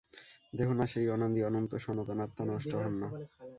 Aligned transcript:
দেহনাশে 0.53 0.97
এই 1.01 1.07
অনাদি 1.09 1.39
অনন্ত 1.43 1.71
সনাতন 1.83 2.19
আত্মা 2.25 2.43
নষ্ট 2.45 2.71
হন 2.83 2.93
না। 3.01 3.07